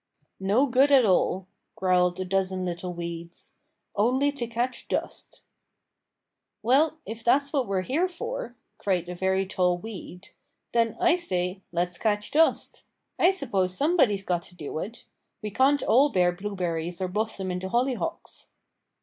[0.39, 1.45] "No good at all,"
[1.75, 3.53] growled a dozen little weeds,
[3.95, 5.43] "only to catch dust."
[6.63, 10.29] "Well, if that's what we're here for," cried a very tall weed,
[10.71, 12.83] "then I say let's catch dust!
[13.19, 15.05] I suppose somebody's got to do it.
[15.43, 18.47] We can't all bear blueberries or blossom into hollyhocks."